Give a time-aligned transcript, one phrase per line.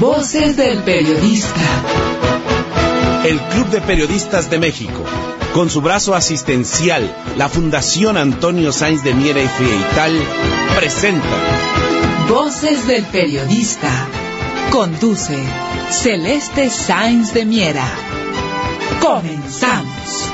[0.00, 1.60] Voces del periodista.
[3.24, 5.02] El Club de Periodistas de México,
[5.54, 10.12] con su brazo asistencial, la Fundación Antonio Sáenz de Miera y Frieital,
[10.78, 11.26] presenta
[12.28, 13.88] Voces del periodista.
[14.70, 15.42] Conduce
[15.88, 17.86] Celeste Sáenz de Miera.
[19.00, 20.32] Comenzamos.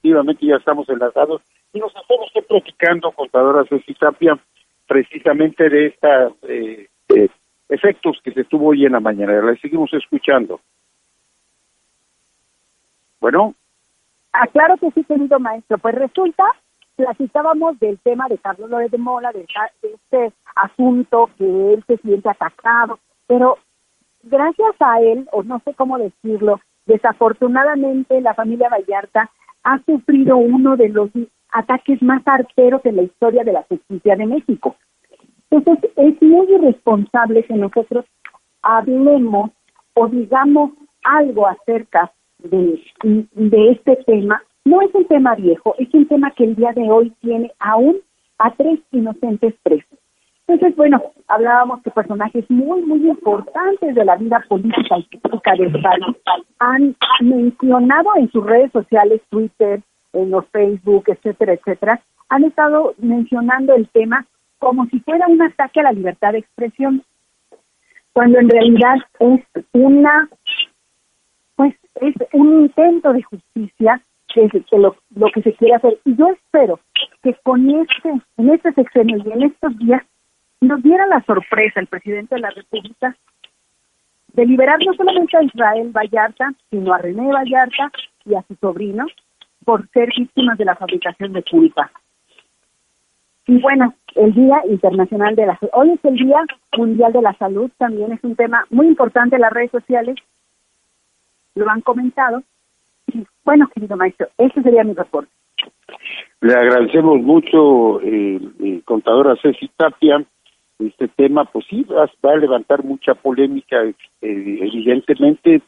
[0.00, 1.42] Efectivamente, ya estamos enlazados
[1.72, 4.38] y nos estamos platicando, contadora Ceci Tapia,
[4.86, 7.28] precisamente de estos eh, eh,
[7.68, 9.32] efectos que se tuvo hoy en la mañana.
[9.42, 10.60] La seguimos escuchando.
[13.20, 13.54] Bueno.
[14.32, 15.78] Ah, claro que sí, querido maestro.
[15.78, 16.44] Pues resulta,
[16.96, 19.46] platicábamos del tema de Carlos López de Mola, de,
[19.82, 23.58] de este asunto que él se siente atacado, pero
[24.22, 29.30] gracias a él, o no sé cómo decirlo, desafortunadamente la familia Vallarta
[29.62, 31.10] ha sufrido uno de los
[31.52, 34.76] ataques más arteros en la historia de la justicia de México.
[35.50, 38.04] Entonces, es muy irresponsable que nosotros
[38.62, 39.50] hablemos
[39.94, 40.72] o digamos
[41.04, 42.80] algo acerca de,
[43.70, 44.42] este tema.
[44.64, 47.96] No es un tema viejo, es un tema que el día de hoy tiene aún
[48.38, 49.98] a tres inocentes presos.
[50.46, 55.66] Entonces, bueno, hablábamos que personajes muy, muy importantes de la vida política y política de
[55.66, 56.06] España
[56.58, 63.74] han mencionado en sus redes sociales, Twitter, en los Facebook, etcétera, etcétera, han estado mencionando
[63.74, 64.26] el tema
[64.58, 67.02] como si fuera un ataque a la libertad de expresión,
[68.12, 69.40] cuando en realidad es
[69.72, 70.28] una,
[71.54, 74.00] pues es un intento de justicia
[74.34, 75.98] que lo, lo que se quiere hacer.
[76.04, 76.80] Y yo espero
[77.22, 80.02] que con este, en este sexenio y en estos días
[80.60, 83.16] nos diera la sorpresa el presidente de la República
[84.34, 87.90] de liberar no solamente a Israel Vallarta, sino a René Vallarta
[88.24, 89.06] y a su sobrino
[89.68, 91.90] por ser víctimas de la fabricación de culpa.
[93.46, 96.38] Y bueno, el Día Internacional de la Hoy es el Día
[96.74, 100.16] Mundial de la Salud, también es un tema muy importante en las redes sociales,
[101.54, 102.42] lo han comentado.
[103.44, 105.30] Bueno, querido maestro, ese sería mi reporte.
[106.40, 110.24] Le agradecemos mucho, eh, eh, contadora Ceci Tapia,
[110.78, 115.60] este tema, pues sí, va, a levantar mucha polémica, eh, evidentemente,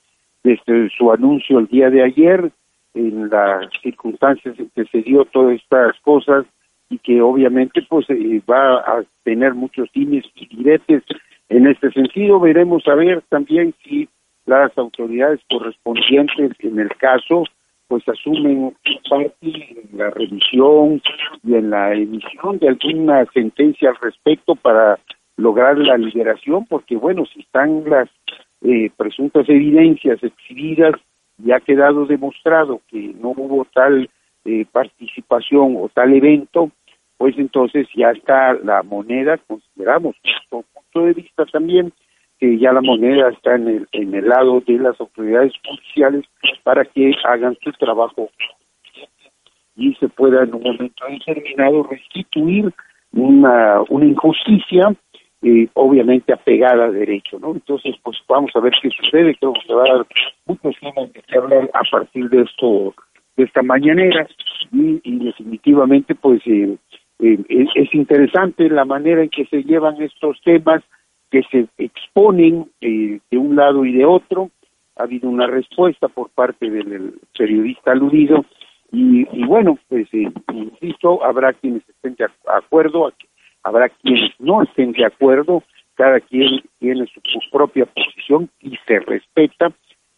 [0.42, 2.50] desde su anuncio el día de ayer,
[2.94, 6.46] en las circunstancias en que se dio todas estas cosas
[6.88, 11.02] y que obviamente pues eh, va a tener muchos dimes y diretes
[11.48, 12.40] en este sentido.
[12.40, 14.08] Veremos a ver también si
[14.46, 17.44] las autoridades correspondientes en el caso
[17.90, 18.76] pues asumen
[19.08, 21.02] parte en la revisión
[21.42, 25.00] y en la emisión de alguna sentencia al respecto para
[25.36, 28.08] lograr la liberación, porque bueno, si están las
[28.62, 30.94] eh, presuntas evidencias exhibidas
[31.44, 34.08] y ha quedado demostrado que no hubo tal
[34.44, 36.70] eh, participación o tal evento,
[37.18, 41.92] pues entonces ya está la moneda, consideramos, desde punto de vista también,
[42.38, 46.24] que ya la moneda está en el, en el lado de las autoridades judiciales
[46.62, 48.30] para que hagan su trabajo
[49.76, 52.72] y se pueda en un momento determinado restituir
[53.12, 54.94] una, una injusticia
[55.42, 57.52] eh, obviamente apegada a derecho, ¿no?
[57.52, 60.06] Entonces, pues vamos a ver qué sucede, creo que se va a dar
[60.46, 62.94] muchos temas que hablar a partir de esto,
[63.36, 64.26] de esta mañanera,
[64.72, 66.76] y, y definitivamente, pues, eh,
[67.20, 70.82] eh, es interesante la manera en que se llevan estos temas,
[71.30, 74.50] que se exponen eh, de un lado y de otro.
[74.96, 78.44] Ha habido una respuesta por parte del periodista aludido
[78.92, 83.12] y, y bueno, pues eh, insisto, habrá quienes estén de acuerdo,
[83.62, 85.62] habrá quienes no estén de acuerdo,
[85.94, 89.72] cada quien tiene su, propia posición y se respeta,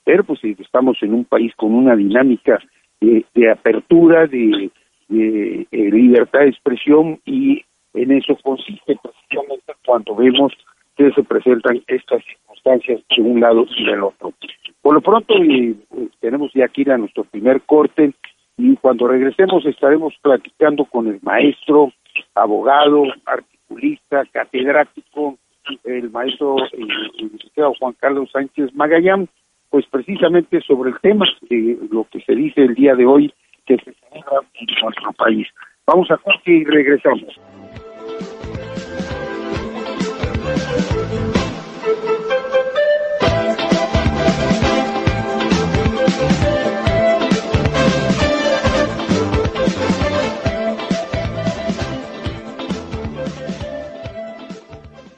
[0.04, 2.58] pero pues estamos en un país con una dinámica
[3.00, 4.70] de, apertura, de,
[5.08, 7.64] de libertad de expresión y
[7.94, 10.52] en eso consiste precisamente cuando vemos
[10.96, 14.32] que se presentan estas circunstancias de un lado y del otro.
[14.80, 15.74] Por lo pronto eh,
[16.20, 18.12] tenemos ya aquí a nuestro primer corte
[18.56, 21.92] y cuando regresemos estaremos platicando con el maestro,
[22.34, 25.38] abogado, articulista, catedrático,
[25.84, 29.28] el maestro eh, Juan Carlos Sánchez Magallán,
[29.70, 33.32] pues precisamente sobre el tema de lo que se dice el día de hoy
[33.66, 35.46] que se celebra en nuestro país.
[35.86, 37.38] Vamos a corte y regresamos.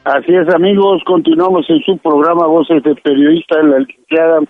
[0.04, 4.40] Así es, amigos, continuamos en su programa Voces de Periodista en la licenciada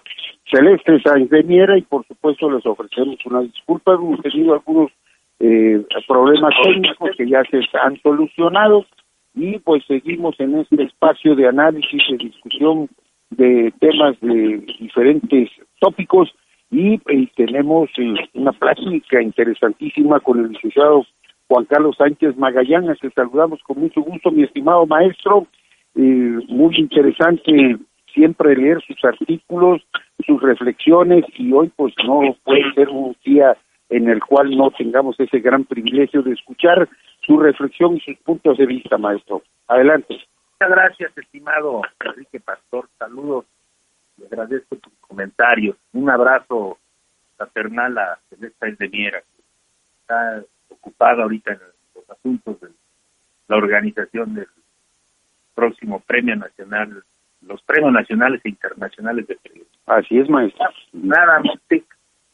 [0.50, 4.90] Celeste Miera y por supuesto les ofrecemos una disculpa, hemos tenido algunos
[5.38, 8.84] eh, problemas técnicos que ya se han solucionado
[9.36, 12.88] y pues seguimos en este espacio de análisis, de discusión
[13.30, 16.34] de temas de diferentes tópicos
[16.72, 16.98] y,
[17.36, 21.06] tenemos eh, una plática interesantísima con el licenciado
[21.48, 25.46] Juan Carlos Sánchez Magallanes, que saludamos con mucho gusto, mi estimado maestro,
[25.94, 27.78] muy interesante
[28.12, 29.82] siempre leer sus artículos,
[30.24, 33.56] sus reflexiones y hoy pues no puede ser un día
[33.90, 36.88] en el cual no tengamos ese gran privilegio de escuchar
[37.20, 39.42] su reflexión y sus puntos de vista, maestro.
[39.68, 40.14] Adelante.
[40.14, 42.88] Muchas gracias, estimado Enrique Pastor.
[42.98, 43.44] Saludos.
[44.16, 45.76] Le agradezco tus comentarios.
[45.92, 46.78] Un abrazo
[47.36, 49.22] fraternal a Celeste de
[50.00, 50.42] está
[50.74, 51.60] ocupada ahorita en
[51.94, 52.68] los asuntos de
[53.48, 54.48] la organización del
[55.54, 57.02] próximo Premio Nacional,
[57.42, 59.70] los Premios Nacionales e Internacionales de Periodismo.
[59.86, 60.66] Así es, maestro.
[60.92, 61.58] Nada más,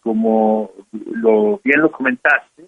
[0.00, 2.64] como lo bien lo comentaste,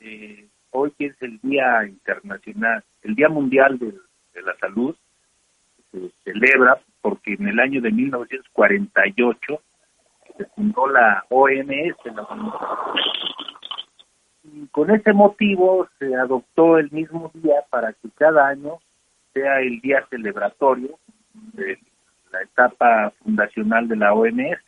[0.00, 3.92] eh, hoy es el Día Internacional, el Día Mundial de,
[4.42, 4.94] la Salud,
[5.92, 9.62] se celebra porque en el año de 1948
[10.36, 12.10] se fundó la OMS, y
[14.74, 18.80] con ese motivo se adoptó el mismo día para que cada año
[19.32, 20.98] sea el día celebratorio
[21.52, 21.78] de
[22.32, 24.58] la etapa fundacional de la OMS.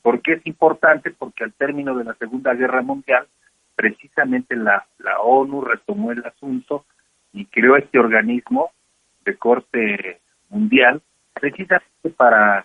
[0.00, 1.10] ¿Por qué es importante?
[1.10, 3.26] Porque al término de la Segunda Guerra Mundial,
[3.76, 6.86] precisamente la, la ONU retomó el asunto
[7.34, 8.70] y creó este organismo
[9.26, 10.18] de corte
[10.48, 11.02] mundial,
[11.34, 12.64] precisamente para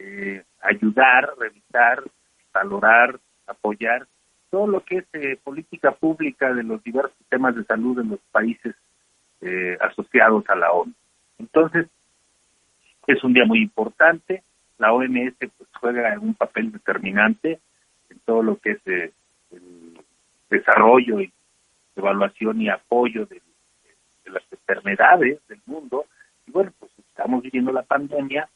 [0.00, 2.02] eh, ayudar, revisar,
[2.52, 4.08] valorar, apoyar
[4.52, 8.20] todo lo que es eh, política pública de los diversos temas de salud en los
[8.30, 8.76] países
[9.40, 10.92] eh, asociados a la ONU.
[11.38, 11.86] Entonces,
[13.06, 14.42] es un día muy importante.
[14.76, 17.60] La OMS pues, juega un papel determinante
[18.10, 19.12] en todo lo que es eh,
[19.52, 19.98] el
[20.50, 21.32] desarrollo y
[21.96, 23.40] evaluación y apoyo de,
[24.26, 26.04] las enfermedades del mundo.
[26.46, 28.46] Y bueno, pues estamos viviendo la pandemia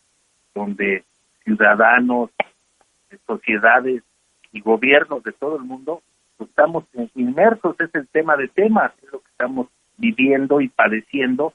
[0.54, 1.04] donde
[1.42, 2.30] ciudadanos,
[3.26, 4.02] sociedades
[4.56, 6.02] y gobiernos de todo el mundo
[6.36, 11.52] pues, estamos inmersos, es el tema de temas, es lo que estamos viviendo y padeciendo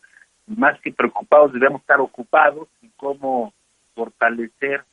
[0.48, 3.54] más que preocupados debemos estar ocupados en cómo
[3.96, 4.84] fortalecer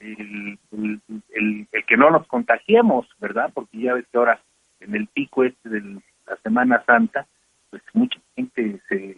[0.00, 3.50] el, el, que no nos contagiemos, ¿verdad?
[3.54, 4.40] Porque ya ves que ahora
[4.80, 5.80] en el pico este de
[6.26, 7.26] la Semana Santa,
[7.70, 9.16] pues mucha gente se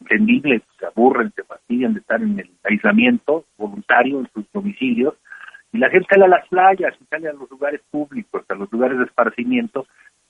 [0.00, 5.14] entendible, se aburren, se fastidian de estar en el aislamiento voluntario en sus domicilios,
[5.74, 8.70] y la gente sale a las playas, y sale a los lugares públicos, a los
[8.70, 9.88] lugares de esparcimiento,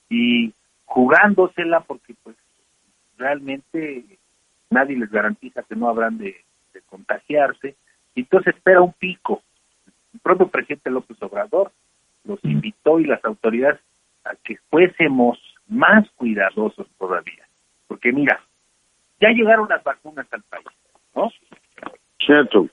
[0.09, 0.51] y
[0.85, 2.35] jugándosela porque pues
[3.15, 4.05] realmente
[4.71, 6.35] nadie les garantiza que no habrán de,
[6.87, 7.75] contagiarse,
[8.15, 9.43] y entonces espera un pico.
[10.15, 11.71] El propio presidente López Obrador
[12.23, 13.79] los invitó y las autoridades
[14.23, 15.37] a que fuésemos
[15.67, 17.47] más cuidadosos todavía,
[17.87, 18.41] porque mira,
[19.21, 20.65] ya llegaron las vacunas al país,
[21.15, 21.31] ¿no?
[22.17, 22.67] Cierto.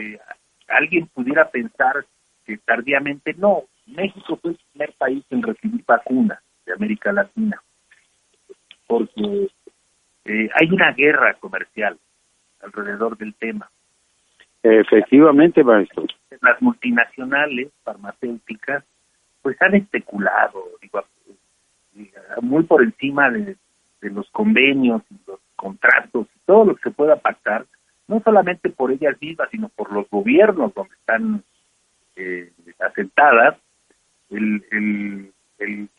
[0.00, 0.18] Eh,
[0.68, 2.04] alguien pudiera pensar
[2.44, 3.64] que tardíamente no.
[3.86, 7.62] México fue el primer país en recibir vacunas de América Latina,
[8.86, 9.50] porque
[10.24, 11.98] eh, hay una guerra comercial
[12.60, 13.70] alrededor del tema.
[14.62, 16.04] Efectivamente, maestro.
[16.40, 18.84] Las multinacionales farmacéuticas
[19.42, 21.04] pues han especulado, digo,
[21.96, 22.12] eh,
[22.42, 23.56] muy por encima de,
[24.02, 27.66] los convenios, los contratos, todo lo que se pueda pactar,
[28.08, 31.44] no solamente por ellas mismas, sino por los gobiernos donde están
[32.16, 32.50] eh,
[32.80, 33.56] asentadas,
[34.30, 35.32] el, el,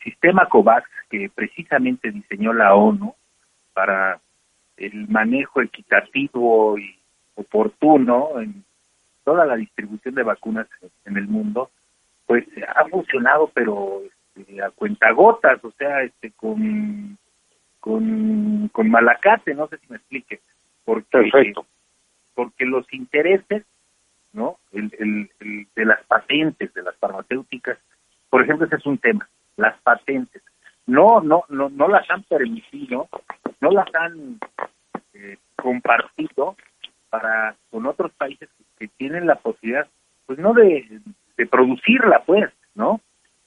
[0.02, 3.14] sistema COVAX que precisamente diseñó la ONU
[3.74, 4.18] para
[4.76, 6.96] el manejo equitativo y
[7.34, 8.64] oportuno en
[9.24, 10.66] toda la distribución de vacunas
[11.04, 11.70] en el mundo,
[12.26, 14.00] pues ha funcionado, pero
[14.34, 17.18] este, a cuentagotas, o sea, este, con,
[17.78, 20.40] con, con malacate, no sé si me explique.
[20.84, 21.66] Porque, Perfecto.
[22.34, 23.64] Porque los intereses,
[24.32, 24.58] ¿no?
[24.72, 27.78] El, el, de las patentes de las farmacéuticas,
[28.28, 30.42] por ejemplo, ese es un tema, las patentes.
[30.86, 33.08] No, no, no, no las han permitido
[33.60, 34.38] no las han
[35.14, 36.56] eh, compartido
[37.10, 39.86] para con otros países que, tienen la posibilidad,
[40.26, 41.00] pues no de,
[41.50, 43.00] producirla, pues, ¿no?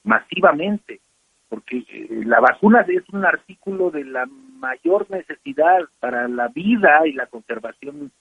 [0.04, 1.00] Masivamente,
[1.48, 7.12] porque eh, la vacuna es un artículo de la mayor necesidad para la vida y
[7.12, 8.12] la conservación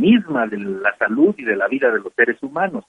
[0.00, 2.84] misma de la salud y de la vida de los seres humanos.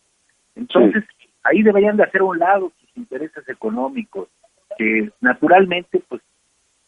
[0.56, 1.04] Entonces,
[1.44, 4.30] ahí deberían de hacer a un lado sus intereses económicos,
[4.78, 6.22] que naturalmente, pues,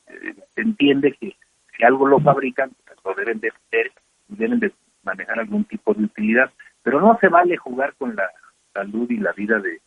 [0.07, 1.35] eh, se entiende que
[1.75, 3.91] si algo lo fabrican, pues, lo deben de hacer
[4.29, 4.71] y deben de
[5.03, 6.51] manejar algún tipo de utilidad,
[6.81, 8.29] pero no se vale jugar con la
[8.73, 9.79] salud y la vida de,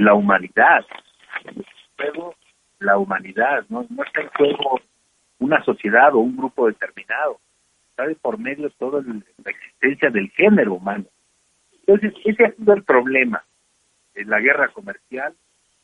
[0.00, 0.84] la humanidad.
[1.98, 2.34] Luego,
[2.78, 3.84] la humanidad, ¿no?
[3.90, 4.80] No está en juego
[5.40, 7.40] una sociedad o un grupo determinado,
[7.98, 11.04] está por medio toda la existencia del género humano.
[11.86, 13.42] Entonces, ese ha sido el problema,
[14.14, 15.34] la guerra comercial,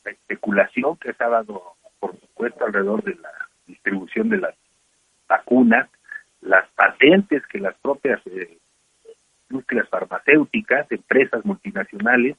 [0.03, 1.61] la especulación que se ha dado,
[1.99, 3.31] por supuesto, alrededor de la
[3.67, 4.55] distribución de las
[5.27, 5.89] vacunas,
[6.41, 8.57] las patentes que las propias eh,
[9.49, 12.37] industrias farmacéuticas, empresas multinacionales,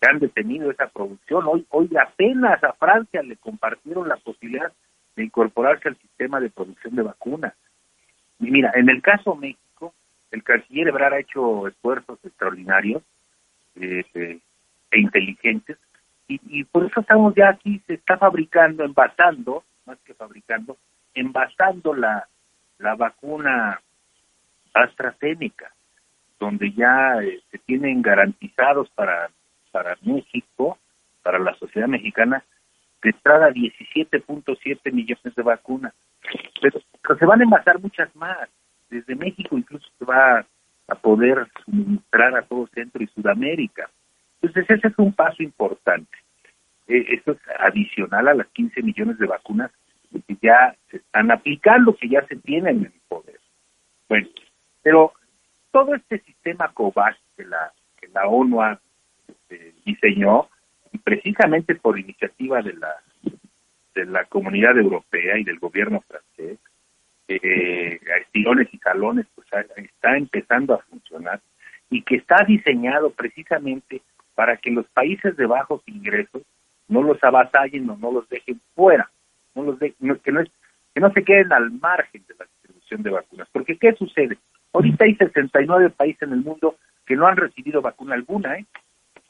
[0.00, 1.46] que han detenido esa producción.
[1.46, 4.72] Hoy, hoy apenas a Francia le compartieron la posibilidad
[5.16, 7.54] de incorporarse al sistema de producción de vacunas.
[8.40, 9.94] Mira, en el caso México,
[10.30, 13.02] el canciller Ebrard ha hecho esfuerzos extraordinarios
[13.76, 14.04] eh,
[14.90, 15.78] e inteligentes
[16.26, 20.76] y, y, por eso estamos ya aquí, se está fabricando, envasando, más que fabricando,
[21.14, 22.26] envasando la,
[22.78, 23.80] la vacuna
[24.72, 25.72] AstraZeneca,
[26.38, 27.16] donde ya
[27.50, 29.30] se tienen garantizados para
[29.70, 30.78] para México,
[31.22, 32.44] para la sociedad mexicana,
[33.02, 35.94] de entrada 17.7 millones de vacunas.
[36.60, 36.80] Pero,
[37.18, 38.48] se van a envasar muchas más.
[38.88, 40.44] Desde México incluso se va
[40.88, 43.88] a poder suministrar a todo Centro y Sudamérica.
[44.40, 46.16] Entonces ese es un paso importante.
[46.88, 49.70] Eh, esto es adicional a las 15 millones de vacunas
[50.26, 53.38] que ya se están aplicando, que ya se tienen en el poder.
[54.08, 54.28] Bueno,
[54.82, 55.12] pero
[55.70, 58.80] todo este sistema COVAX que la, que la ONU ha
[59.28, 60.48] este, diseñó
[61.04, 62.92] precisamente por iniciativa de la
[63.94, 66.58] de la comunidad europea y del gobierno francés
[67.28, 71.40] eh, a estirones y jalones pues está empezando a funcionar
[71.90, 74.02] y que está diseñado precisamente
[74.34, 76.42] para que los países de bajos ingresos
[76.88, 79.10] no los avasallen o no los dejen fuera
[79.54, 83.48] no los que no que no se queden al margen de la distribución de vacunas
[83.52, 84.38] porque qué sucede
[84.72, 88.66] ahorita hay 69 países en el mundo que no han recibido vacuna alguna ¿eh?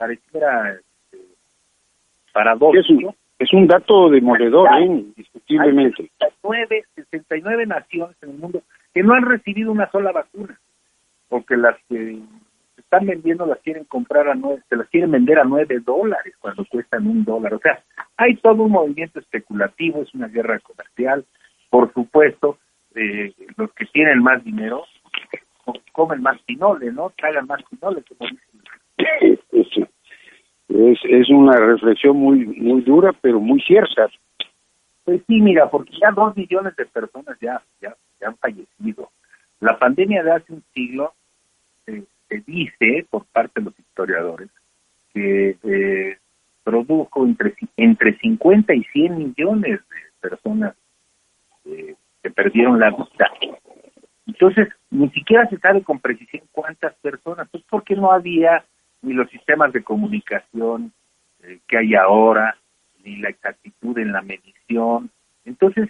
[0.01, 1.19] pareciera este,
[2.33, 3.15] paradójico.
[3.41, 4.85] Es un, dato demoledor, ¿eh?
[4.85, 6.11] indiscutiblemente.
[6.21, 10.61] Hay 69, naciones en el mundo que no han recibido una sola vacuna,
[11.31, 12.19] porque las que
[12.77, 16.67] están vendiendo las quieren comprar a nueve, se las quieren vender a nueve dólares cuando
[16.67, 17.55] cuestan un dólar.
[17.55, 17.83] O sea,
[18.19, 21.25] hay todo un movimiento especulativo, es una guerra comercial.
[21.71, 22.59] Por supuesto,
[22.95, 24.85] eh, los que tienen más dinero
[25.93, 27.11] comen más pinole, ¿no?
[27.17, 29.89] Tragan más pinole, como dicen
[30.71, 34.09] es, es una reflexión muy muy dura, pero muy cierta.
[35.05, 39.11] Pues sí, mira, porque ya dos millones de personas ya, ya, han fallecido.
[39.61, 41.13] La pandemia de hace un siglo
[41.87, 44.49] eh, se dice por parte de los historiadores
[45.13, 46.19] que eh,
[46.63, 50.75] produjo entre, entre 50 y 100 millones de personas
[51.65, 53.31] eh, que perdieron la vida.
[54.27, 58.65] Entonces, ni siquiera se sabe con precisión cuántas personas, pues porque no había
[59.03, 60.93] ni los sistemas de comunicación
[61.43, 62.57] eh, que hay ahora,
[63.05, 65.11] ni la exactitud en la medición.
[65.45, 65.89] Entonces,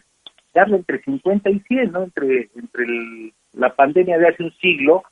[0.54, 2.02] darle entre 50 y 100, ¿no?
[2.04, 5.02] Entre, entre la pandemia de hace un siglo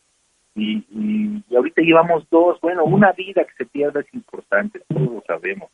[0.55, 2.61] y, y, ahorita llevamos dos.
[2.61, 5.71] Bueno, una vida que se pierda es importante, todos lo sabemos.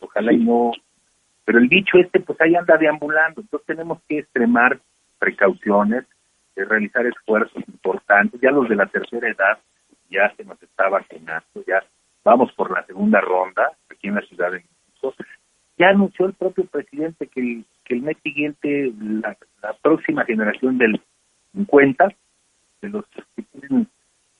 [0.00, 0.72] Ojalá y no.
[1.44, 3.40] Pero el bicho este, pues ahí anda deambulando.
[3.40, 4.78] Entonces tenemos que extremar
[5.18, 6.04] precauciones,
[6.56, 8.40] eh, realizar esfuerzos importantes.
[8.40, 9.58] Ya los de la tercera edad,
[10.10, 11.82] ya se nos está vacunando, ya
[12.24, 15.14] vamos por la segunda ronda aquí en la Ciudad de México.
[15.78, 19.36] Ya anunció el propio presidente que el, mes siguiente la,
[19.82, 21.00] próxima generación del
[21.52, 22.08] 50,
[22.82, 23.86] de los que tienen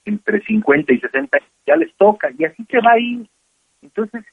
[0.07, 3.29] entre 50 y 60, ya les toca y así se va a ir.
[3.83, 4.25] Entonces,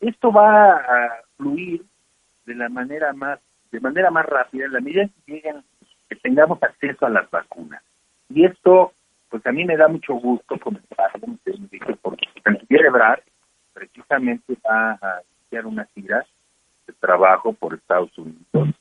[0.00, 1.82] esto va a fluir
[2.46, 3.40] de la manera más
[3.72, 5.64] de manera más rápida en la medida que lleguen
[6.08, 7.82] que tengamos acceso a las vacunas.
[8.28, 8.92] Y esto
[9.32, 11.38] pues a mí me da mucho gusto comentarlo,
[12.02, 13.20] porque el canciller Ebrard
[13.72, 16.26] precisamente va a iniciar una gira
[16.86, 18.76] de trabajo por Estados Unidos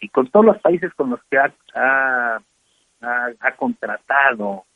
[0.00, 2.38] y con todos los países con los que ha, ha,
[3.40, 4.66] ha, contratado,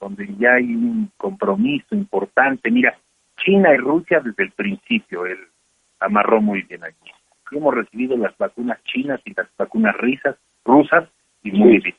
[0.00, 2.70] donde ya hay un compromiso importante.
[2.70, 2.96] Mira,
[3.44, 5.40] China y Rusia desde el principio, él
[5.98, 7.10] amarró muy bien aquí.
[7.52, 11.06] Hemos recibido las vacunas chinas y las vacunas risas, rusas
[11.42, 11.96] y muy bien.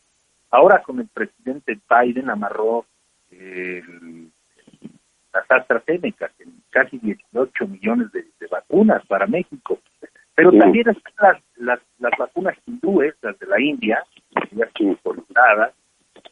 [0.51, 2.85] Ahora con el presidente Biden amarró
[5.33, 6.29] las AstraZeneca,
[6.69, 9.79] casi 18 millones de, vacunas para México.
[10.35, 14.03] Pero también están las, las, vacunas hindúes, las de la India,
[14.49, 14.69] que ya
[15.01, 15.73] solicitadas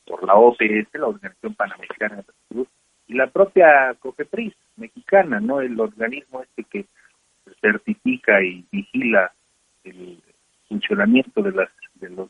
[0.05, 2.67] por la OPS, la Organización Panamericana de Salud,
[3.07, 5.61] y la propia COFEPRIS mexicana, ¿no?
[5.61, 6.85] El organismo este que
[7.61, 9.31] certifica y vigila
[9.83, 10.21] el
[10.67, 12.29] funcionamiento de las de los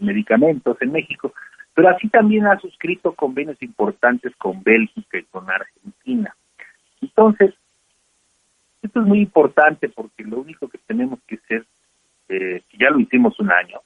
[0.00, 1.32] medicamentos en México,
[1.74, 6.34] pero así también ha suscrito convenios importantes con Bélgica y con Argentina.
[7.00, 7.54] Entonces,
[8.82, 11.64] esto es muy importante porque lo único que tenemos que hacer
[12.28, 13.80] eh, ya lo hicimos un año,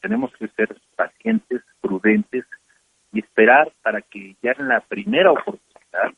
[0.00, 2.44] tenemos que ser pacientes, prudentes
[3.12, 6.12] y esperar para que ya en la primera oportunidad,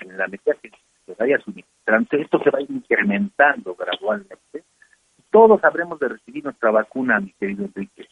[0.00, 0.70] en la medida que
[1.06, 4.64] se vaya suministrando, esto se va incrementando gradualmente,
[5.30, 8.06] todos habremos de recibir nuestra vacuna, mi querido Enrique.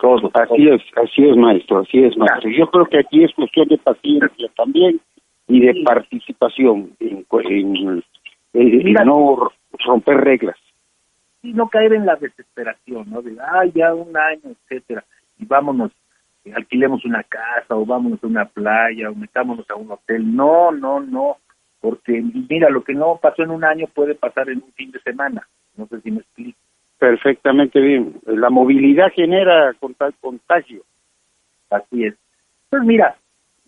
[0.00, 0.30] Todos.
[0.34, 2.50] Así es, así es, maestro, así es, maestro.
[2.50, 5.00] Yo creo que aquí es cuestión de paciencia también
[5.48, 7.24] y de participación en,
[9.04, 9.50] no
[9.84, 10.56] romper reglas.
[11.42, 13.22] Y no caer en la desesperación, ¿no?
[13.22, 15.04] De, ay, ya un año, etcétera,
[15.38, 15.92] y vámonos,
[16.44, 20.34] eh, alquilemos una casa o vámonos a una playa o metámonos a un hotel.
[20.34, 21.38] No, no, no,
[21.80, 25.00] porque mira, lo que no pasó en un año puede pasar en un fin de
[25.00, 25.46] semana.
[25.76, 26.58] No sé si me explico.
[26.98, 28.20] Perfectamente bien.
[28.26, 29.74] La movilidad genera
[30.20, 30.82] contagio.
[31.70, 32.14] Así es.
[32.70, 33.16] Pues mira,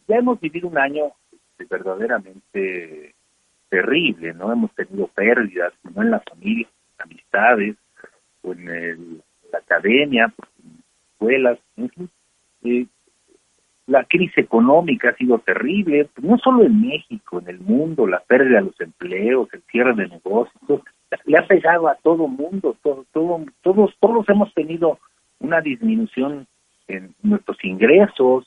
[0.09, 1.13] ya hemos vivido un año
[1.71, 3.15] verdaderamente
[3.69, 4.53] terrible, ¿no?
[4.53, 6.67] Hemos tenido pérdidas, no en la familia,
[6.99, 7.77] en amistades,
[8.43, 11.59] o en la academia, en escuelas,
[12.65, 12.87] eh,
[13.87, 18.59] la crisis económica ha sido terrible, no solo en México, en el mundo, la pérdida
[18.59, 20.83] de los empleos, el cierre de negocios,
[21.47, 24.99] pegado a todo mundo, todo, todo, todos, todos hemos tenido
[25.41, 26.47] una disminución
[26.89, 28.47] en nuestros ingresos,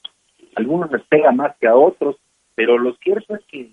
[0.55, 2.17] algunos les pega más que a otros,
[2.55, 3.69] pero lo cierto es que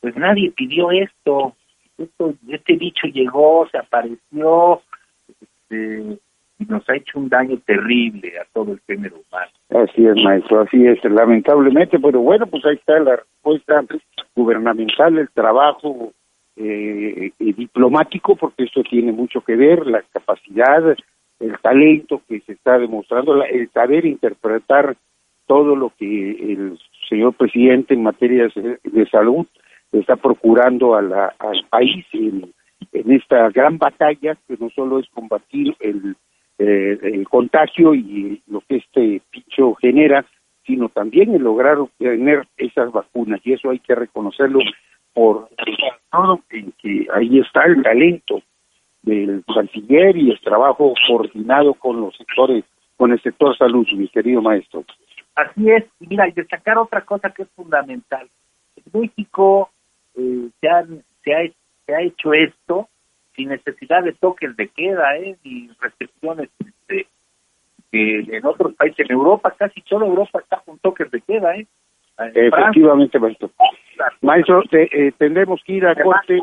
[0.00, 1.54] pues nadie pidió esto,
[1.98, 4.82] esto este bicho llegó, se apareció,
[5.28, 6.18] este,
[6.60, 9.50] y nos ha hecho un daño terrible a todo el género humano.
[9.70, 13.84] Así es, maestro, así es, lamentablemente, pero bueno, pues ahí está la respuesta
[14.34, 16.12] gubernamental, el trabajo
[16.60, 20.96] eh, diplomático, porque esto tiene mucho que ver, la capacidad,
[21.38, 24.96] el talento que se está demostrando, el saber interpretar
[25.46, 29.46] todo lo que el señor presidente en materia de, salud
[29.92, 32.52] está procurando a la, al país en,
[32.92, 36.16] esta gran batalla que no solo es combatir el,
[36.58, 40.24] eh, el contagio y lo que este picho genera,
[40.66, 44.60] sino también el lograr obtener esas vacunas y eso hay que reconocerlo
[45.18, 45.48] por
[46.12, 48.40] todo en que ahí está el talento
[49.02, 52.64] del canciller y el trabajo coordinado con los sectores,
[52.96, 54.84] con el sector salud, mi querido maestro.
[55.34, 58.28] Así es, y mira, y destacar otra cosa que es fundamental.
[58.76, 59.70] En México
[60.14, 61.40] eh, se, han, se, ha,
[61.84, 62.88] se ha hecho esto
[63.34, 65.36] sin necesidad de toques de queda, ¿eh?
[65.42, 67.08] ni restricciones este,
[67.90, 71.56] que en otros países, en Europa, casi toda Europa está con toques de queda.
[71.56, 71.66] ¿eh?
[72.18, 73.50] Efectivamente, maestro.
[74.22, 76.40] Maestro, eh, tendremos que ir a corte.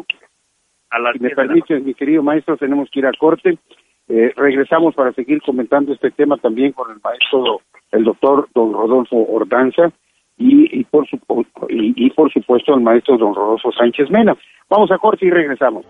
[0.91, 3.57] A si me permites, mi querido maestro, tenemos que ir a corte.
[4.07, 9.17] Eh, regresamos para seguir comentando este tema también con el maestro, el doctor don Rodolfo
[9.17, 9.91] Ordanza
[10.37, 11.17] y, y, por, su,
[11.69, 14.37] y, y por supuesto el maestro don Rodolfo Sánchez Mena.
[14.69, 15.85] Vamos a corte y regresamos.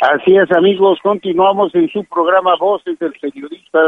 [0.00, 3.80] Así es, amigos, continuamos en su programa Voces del Periodista,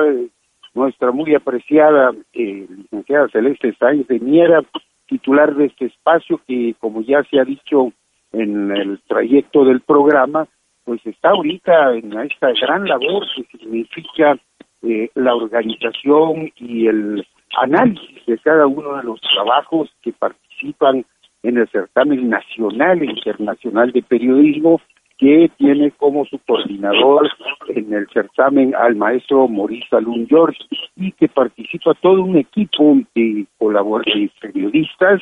[0.75, 4.61] nuestra muy apreciada eh, licenciada Celeste Sáenz de Miera,
[5.07, 7.93] titular de este espacio que, como ya se ha dicho
[8.33, 10.49] en el trayecto del programa,
[10.85, 14.37] pues está ahorita en esta gran labor que significa
[14.83, 17.25] eh, la organización y el
[17.57, 21.05] análisis de cada uno de los trabajos que participan
[21.45, 24.81] en el certamen nacional e internacional de periodismo
[25.21, 27.29] que tiene como su coordinador
[27.69, 30.59] en el certamen al maestro Maurice Salun George
[30.97, 35.21] y que participa todo un equipo de colaboradores periodistas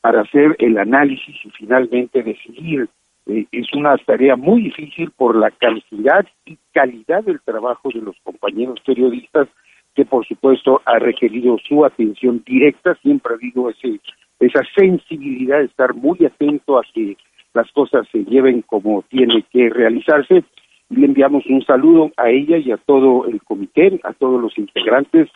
[0.00, 2.88] para hacer el análisis y finalmente decidir.
[3.26, 8.16] Eh, es una tarea muy difícil por la cantidad y calidad del trabajo de los
[8.22, 9.48] compañeros periodistas
[9.96, 13.98] que por supuesto ha requerido su atención directa, siempre habido ese,
[14.38, 17.16] esa sensibilidad de estar muy atento a que
[17.54, 20.44] las cosas se lleven como tiene que realizarse.
[20.88, 25.28] Le enviamos un saludo a ella y a todo el comité, a todos los integrantes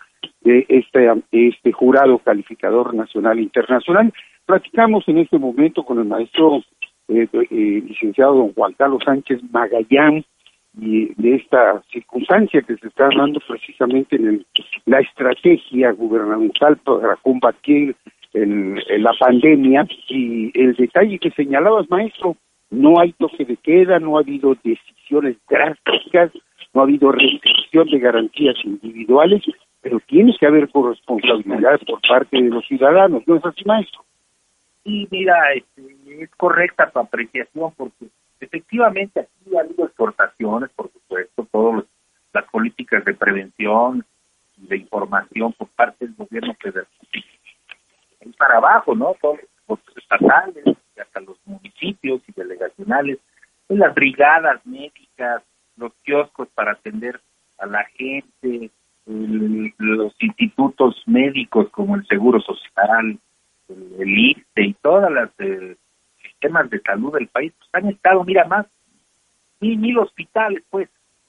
[0.43, 4.13] de este, este jurado calificador nacional e internacional.
[4.47, 6.63] Platicamos en este momento con el maestro
[7.09, 10.25] eh, eh, licenciado don Juan Carlos Sánchez Magallán
[10.81, 14.45] y de esta circunstancia que se está dando precisamente en
[14.87, 17.95] la estrategia gubernamental para combatir
[18.35, 22.37] en, la pandemia y el detalle que señalabas, maestro,
[22.71, 26.33] no hay toque de queda, no ha habido decisiones drásticas,
[26.73, 29.43] no ha habido restricción de garantías individuales,
[29.81, 34.05] pero tiene que haber corresponsabilidad por parte de los ciudadanos, ¿no es así, maestro?
[34.83, 38.07] Sí, mira, este, es correcta tu apreciación porque
[38.41, 41.85] efectivamente aquí ha habido exportaciones, por supuesto, todas
[42.33, 44.05] las políticas de prevención,
[44.57, 46.87] de información por parte del gobierno federal.
[48.35, 49.15] Y para abajo, ¿no?
[49.21, 50.65] Todos los estatales,
[51.01, 53.19] hasta los municipios y delegacionales,
[53.69, 55.43] las brigadas médicas,
[55.77, 57.21] los kioscos para atender
[57.59, 58.71] a la gente,
[59.07, 63.19] los institutos médicos como el Seguro Social,
[63.69, 64.19] el, el
[64.57, 65.77] y todas las eh,
[66.23, 68.67] sistemas de salud del país pues, han estado, mira más,
[69.61, 70.89] mil, mil hospitales pues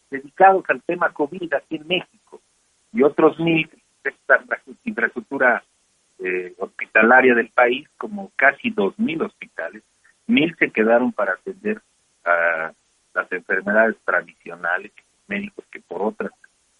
[0.10, 2.42] dedicados al tema COVID aquí en México
[2.94, 3.70] y otros mil
[4.04, 4.40] esta
[4.84, 5.64] infraestructura
[6.20, 9.84] eh, hospitalaria del país como casi dos mil hospitales,
[10.28, 11.82] mil se quedaron para atender
[12.24, 12.72] a
[13.14, 14.92] las enfermedades tradicionales,
[15.28, 16.32] médicos que por otras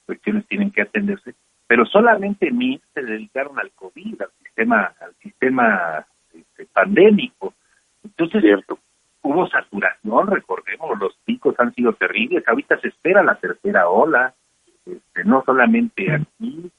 [0.06, 1.34] cuestiones tienen que atenderse,
[1.68, 7.54] pero solamente mil se dedicaron al COVID, al sistema, al sistema este, pandémico.
[8.04, 8.44] Entonces,
[9.22, 14.34] hubo saturación, recordemos, los picos han sido terribles, ahorita se espera la tercera ola,
[14.86, 16.72] este, no solamente aquí,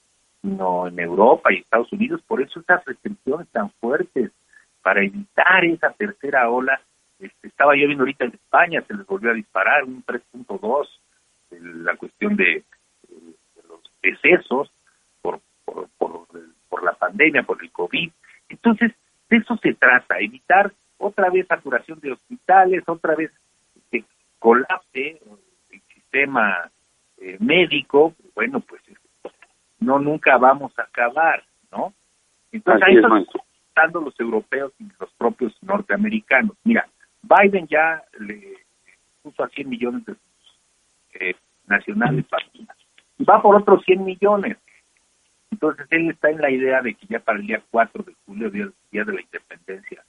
[0.47, 4.31] sino en Europa y Estados Unidos, por eso estas restricciones tan fuertes,
[4.81, 6.81] para evitar esa tercera ola,
[7.19, 10.89] este, estaba yo viendo ahorita en España, se les volvió a disparar un 3.2,
[11.85, 12.63] la cuestión de,
[13.69, 14.71] los decesos
[15.21, 18.09] por, por, por, la pandemia, por el COVID.
[18.49, 18.93] Entonces,
[19.29, 23.33] de eso se trata, evitar otra vez saturación de hospitales, otra vez
[23.91, 24.05] que
[24.39, 25.21] colapse
[25.71, 26.71] el sistema
[27.19, 28.81] eh, médico, bueno, pues
[29.81, 31.93] no nunca vamos a acabar, ¿no?
[32.53, 33.27] Entonces ahí están
[33.69, 36.57] estando los europeos y los propios norteamericanos.
[36.65, 36.89] Mira,
[37.23, 38.59] Biden ya le
[39.23, 40.17] puso a 100 millones de
[41.21, 41.37] eh,
[41.67, 42.77] nacionales vacunas.
[43.19, 44.57] Y va por otros 100 millones.
[45.51, 48.51] Entonces él está en la idea de que ya para el día 4 de julio,
[48.51, 50.05] día, día de la independencia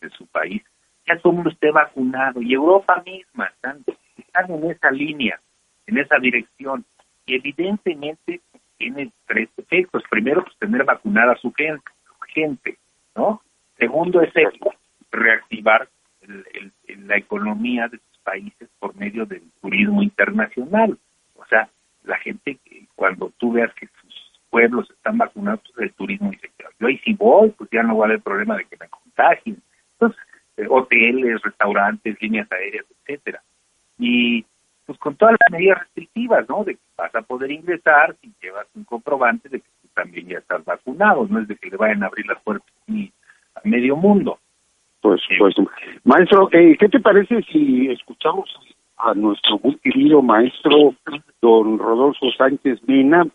[0.00, 0.62] de su país,
[1.06, 2.42] ya todo el mundo esté vacunado.
[2.42, 3.84] Y Europa misma están,
[4.16, 5.40] están en esa línea,
[5.86, 6.84] en esa dirección.
[7.26, 8.40] Y evidentemente
[8.78, 10.02] tiene tres efectos.
[10.08, 11.90] Primero, pues tener vacunada a su gente,
[12.28, 12.78] gente
[13.14, 13.42] ¿no?
[13.78, 14.32] Segundo es
[15.10, 15.88] reactivar
[16.26, 20.98] la economía de sus países por medio del turismo internacional.
[21.36, 21.68] O sea,
[22.04, 22.58] la gente,
[22.94, 27.14] cuando tú veas que sus pueblos están vacunados, pues el turismo dice, yo ahí si
[27.14, 29.62] voy, pues ya no va a haber problema de que me contagien.
[29.92, 30.20] Entonces,
[30.56, 33.42] eh, hoteles, restaurantes, líneas aéreas, etcétera.
[33.98, 34.44] Y
[34.88, 36.64] pues con todas las medidas restrictivas, ¿no?
[36.64, 40.38] De que vas a poder ingresar si llevas un comprobante de que tú también ya
[40.38, 44.38] estás vacunado, no es de que le vayan a abrir las puertas a medio mundo.
[45.02, 45.54] Pues, pues,
[46.04, 48.48] maestro, eh, ¿qué te parece si escuchamos
[48.96, 50.94] a nuestro muy querido maestro
[51.42, 53.26] don Rodolfo Sánchez Mena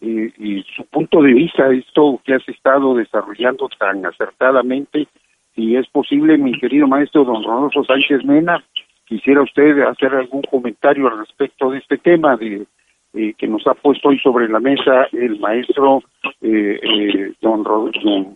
[0.00, 5.08] eh, y su punto de vista de esto que has estado desarrollando tan acertadamente?
[5.56, 8.62] Si es posible, mi querido maestro don Rodolfo Sánchez Mena,
[9.10, 12.64] quisiera usted hacer algún comentario al respecto de este tema de
[13.12, 16.04] eh, que nos ha puesto hoy sobre la mesa el maestro
[16.40, 18.34] eh, don, don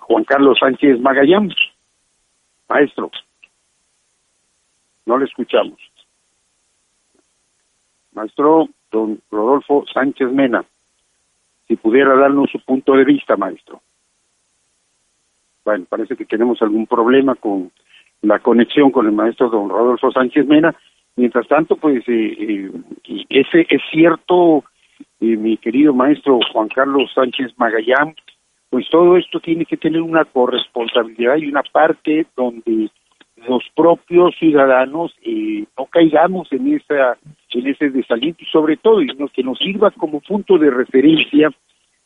[0.00, 1.50] Juan Carlos Sánchez Magallán.
[2.68, 3.12] Maestro,
[5.06, 5.78] no le escuchamos.
[8.12, 10.64] Maestro don Rodolfo Sánchez Mena,
[11.68, 13.80] si pudiera darnos su punto de vista, maestro.
[15.64, 17.70] Bueno, parece que tenemos algún problema con
[18.22, 20.74] la conexión con el maestro don Rodolfo Sánchez Mena.
[21.16, 22.70] Mientras tanto, pues eh, eh
[23.28, 24.64] ese es cierto,
[25.20, 28.14] eh, mi querido maestro Juan Carlos Sánchez Magallán,
[28.70, 32.88] pues todo esto tiene que tener una corresponsabilidad y una parte donde
[33.48, 37.18] los propios ciudadanos eh, no caigamos en esa
[37.50, 41.50] en ese desaliento y sobre todo y que nos sirva como punto de referencia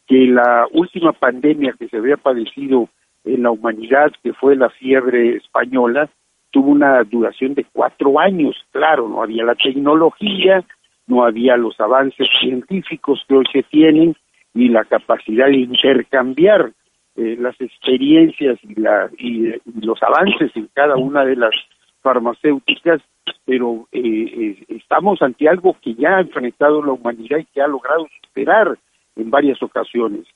[0.07, 2.89] que la última pandemia que se había padecido
[3.27, 6.09] en la humanidad que fue la fiebre española
[6.51, 10.65] tuvo una duración de cuatro años claro no había la tecnología
[11.07, 14.17] no había los avances científicos que hoy se tienen
[14.55, 16.73] y la capacidad de intercambiar
[17.17, 21.55] eh, las experiencias y, la, y, los avances en cada una de las
[22.03, 23.01] farmacéuticas,
[23.45, 28.07] pero eh, estamos ante algo que ya ha enfrentado la humanidad y que ha logrado
[28.23, 28.77] superar
[29.17, 30.27] en varias ocasiones.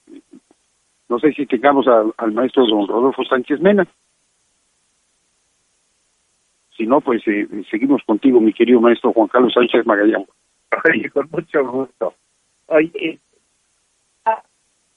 [1.11, 3.85] No sé si tengamos al maestro don Rodolfo Sánchez Mena.
[6.77, 7.21] Si no, pues
[7.69, 10.25] seguimos contigo, mi querido maestro Juan Carlos Sánchez Magallán.
[11.13, 12.15] con mucho gusto.
[12.69, 13.19] Oye,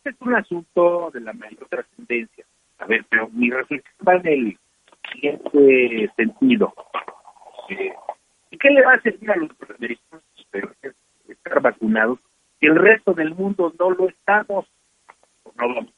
[0.03, 2.45] es un asunto de la mayor trascendencia.
[2.77, 4.57] A ver, pero mi reflexión va en el
[5.11, 6.75] siguiente sentido.
[7.69, 7.91] Eh,
[8.51, 10.23] ¿Y qué le va a servir a los americanos
[11.27, 12.19] estar vacunados
[12.59, 14.67] si el resto del mundo no lo estamos?
[15.57, 15.93] No vamos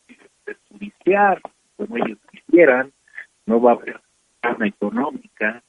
[0.47, 1.41] a judiciar
[1.77, 2.91] como ellos quisieran,
[3.45, 3.99] no va a haber
[4.41, 5.61] arma económica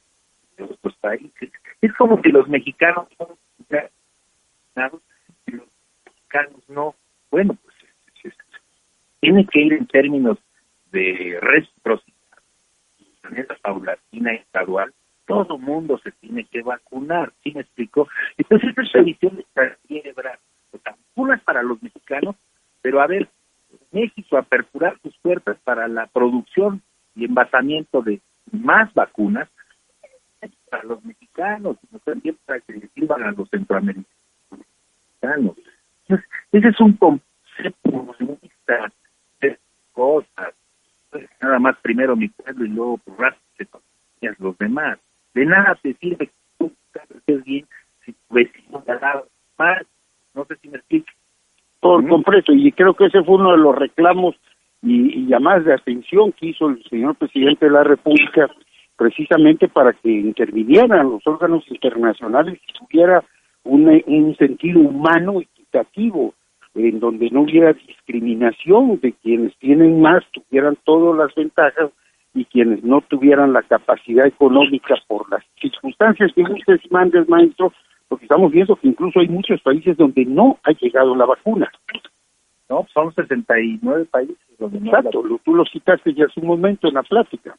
[0.57, 1.51] de otros países.
[1.81, 3.29] Es como si los mexicanos son
[5.47, 5.69] y los
[6.05, 6.95] mexicanos no.
[7.31, 8.35] Bueno, pues
[9.21, 10.39] tiene que ir en términos
[10.93, 12.15] de reciprocidad,
[12.99, 14.93] de manera paulatina y gradual.
[15.27, 18.09] Todo mundo se tiene que vacunar, ¿sí me explico?
[18.39, 20.15] Entonces, esta es visión de
[20.85, 22.37] vacunas para los mexicanos,
[22.83, 23.29] pero a ver,
[24.37, 26.83] México aperturar sus puertas para la producción
[27.15, 28.21] y envasamiento de
[28.53, 29.49] más vacunas
[30.71, 34.07] para los mexicanos, no también para que sirvan a los centroamericanos.
[35.23, 38.17] Entonces, ese es un concepto
[39.41, 39.59] de
[39.93, 40.55] cosas.
[41.41, 43.01] Nada más primero mi pueblo y luego
[44.39, 44.99] los demás.
[45.35, 47.67] De nada te sirve que tú estés bien
[48.05, 49.23] si tu vecino te ha
[49.59, 49.87] mal.
[50.35, 51.11] No sé si me explico.
[51.87, 54.35] Por completo, y creo que ese fue uno de los reclamos
[54.83, 58.51] y, y llamadas de atención que hizo el señor presidente de la República
[58.97, 63.23] precisamente para que intervinieran los órganos internacionales y tuviera
[63.65, 66.35] un, un sentido humano equitativo,
[66.75, 71.91] en donde no hubiera discriminación de quienes tienen más, tuvieran todas las ventajas
[72.35, 77.73] y quienes no tuvieran la capacidad económica por las circunstancias que usted mandes, maestro,
[78.27, 81.71] estamos viendo que incluso hay muchos países donde no ha llegado la vacuna.
[82.69, 86.95] No, son 69 países donde no Exacto, tú lo citaste ya hace un momento en
[86.95, 87.57] la plática.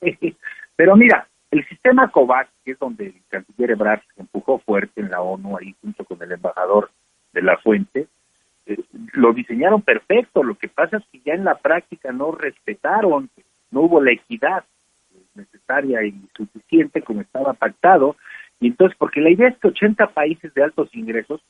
[0.76, 5.22] Pero mira, el sistema COVAX, que es donde el canciller Ebrard empujó fuerte en la
[5.22, 6.90] ONU, ahí junto con el embajador
[7.32, 8.06] de la Fuente,
[8.66, 8.76] eh,
[9.14, 10.42] lo diseñaron perfecto.
[10.42, 13.30] Lo que pasa es que ya en la práctica no respetaron,
[13.70, 14.64] no hubo la equidad
[15.34, 18.16] necesaria y suficiente como estaba pactado.
[18.60, 21.40] Y entonces, porque la idea es que 80 países de altos ingresos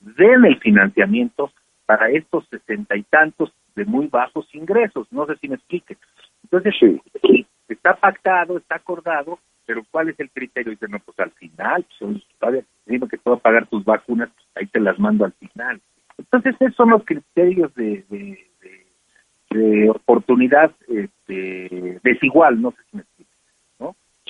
[0.00, 1.52] den el financiamiento
[1.86, 5.06] para estos sesenta y tantos de muy bajos ingresos.
[5.10, 5.96] No sé si me explique.
[6.42, 10.72] Entonces, sí está pactado, está acordado, pero ¿cuál es el criterio?
[10.72, 14.66] Dice, no, pues al final, pues, todavía digo que puedo pagar tus vacunas, pues, ahí
[14.66, 15.80] te las mando al final.
[16.16, 18.46] Entonces, esos son los criterios de, de,
[19.50, 23.02] de, oportunidad este, desigual, no sé si me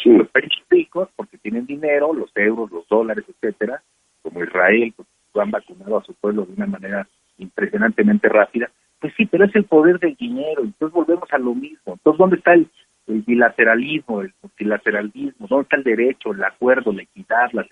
[0.05, 0.19] ¿no?
[0.19, 3.83] Los países ricos, porque tienen dinero, los euros, los dólares, etcétera,
[4.23, 7.09] como Israel, pues han vacunado a su pueblo de una manera
[7.39, 11.95] impresionantemente rápida, pues sí, pero es el poder del dinero, entonces volvemos a lo mismo.
[11.95, 12.69] Entonces, ¿dónde está el,
[13.07, 17.67] el bilateralismo, el multilateralismo, dónde está el derecho, el acuerdo, la equidad, la,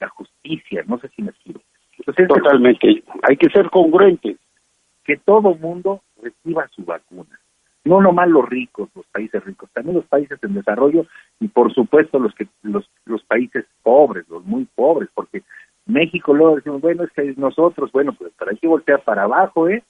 [0.00, 1.60] la justicia, no sé si me explico.
[2.28, 4.36] Totalmente, hay que ser congruentes.
[5.04, 7.38] Que todo mundo reciba su vacuna.
[7.86, 11.06] No nomás los ricos, los países ricos, también los países en desarrollo
[11.38, 15.42] y por supuesto los que los, los países pobres, los muy pobres, porque
[15.86, 19.68] México luego decimos, bueno, es que nosotros, bueno, pues para hay que voltear para abajo,
[19.68, 19.84] ¿eh?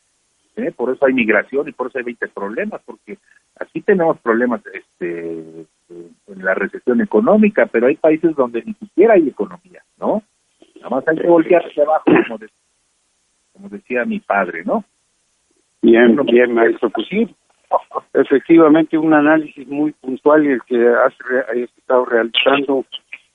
[0.57, 0.73] ¿eh?
[0.77, 3.17] Por eso hay migración y por eso hay 20 problemas, porque
[3.59, 9.27] aquí tenemos problemas este, en la recesión económica, pero hay países donde ni siquiera hay
[9.27, 10.23] economía, ¿no?
[10.77, 12.39] Nada más hay que voltear hacia abajo, como,
[13.55, 14.85] como decía mi padre, ¿no?
[15.81, 16.91] Bien, bien, maestro.
[16.91, 17.35] Pues sí,
[18.15, 21.15] efectivamente un análisis muy puntual el que has,
[21.79, 22.85] estado realizando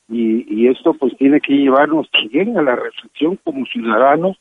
[0.10, 4.38] y, y esto pues tiene que llevarnos también a la reflexión como ciudadanos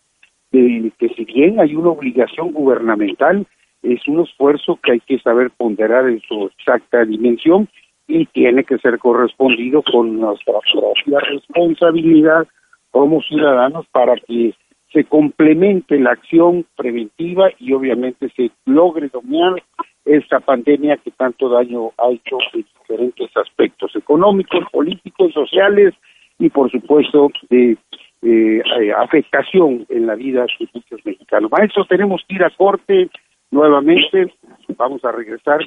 [0.52, 3.46] de que si bien hay una obligación gubernamental,
[3.82, 7.68] es un esfuerzo que hay que saber ponderar en su exacta dimensión
[8.08, 12.46] y tiene que ser correspondido con nuestra propia responsabilidad
[12.90, 14.54] como ciudadanos para que
[14.92, 19.62] se complemente la acción preventiva y obviamente se logre dominar
[20.04, 25.94] esta pandemia que tanto daño ha hecho en diferentes aspectos económicos, políticos, sociales
[26.38, 27.76] y por supuesto de
[28.22, 31.50] eh, eh, afectación en la vida de muchos mexicanos.
[31.50, 33.08] Maestro, tenemos que ir corte
[33.50, 34.32] nuevamente.
[34.76, 35.60] Vamos a regresar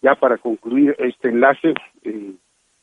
[0.00, 2.32] ya para concluir este enlace eh,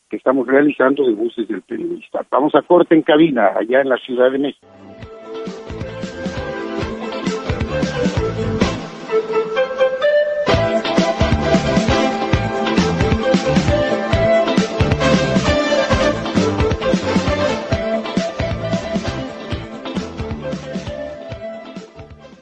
[0.08, 2.24] que estamos realizando de buses del periodista.
[2.30, 4.66] Vamos a corte en cabina, allá en la Ciudad de México.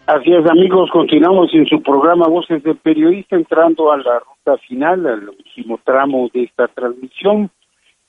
[0.09, 5.07] Así es, amigos, continuamos en su programa Voces del Periodista, entrando a la ruta final,
[5.07, 7.51] al último tramo de esta transmisión,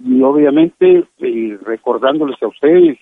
[0.02, 2.98] y obviamente eh, recordándoles a ustedes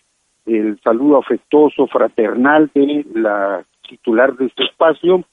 [0.48, 5.24] el saludo afectuoso, fraternal de la titular de este espacio,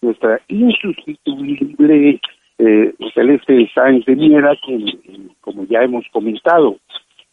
[0.00, 2.22] nuestra insustituible
[2.56, 4.96] eh, Celeste Sáenz de Miera, que,
[5.42, 6.78] como ya hemos comentado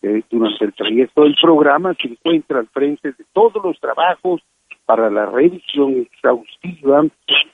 [0.01, 4.41] eh, durante el trayecto del programa, se encuentra al frente de todos los trabajos
[4.87, 7.05] para la revisión exhaustiva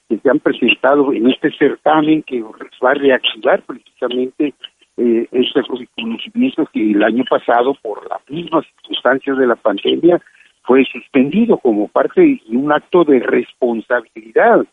[0.07, 4.53] que se han presentado en este certamen que va a reactivar precisamente
[4.97, 5.61] eh, este
[5.97, 10.21] conocimiento que el año pasado, por las mismas circunstancias de la pandemia,
[10.61, 14.63] fue suspendido como parte de un acto de responsabilidad